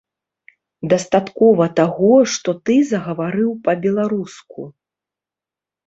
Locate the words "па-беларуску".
3.69-4.61